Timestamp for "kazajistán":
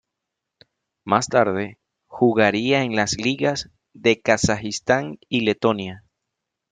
4.19-5.19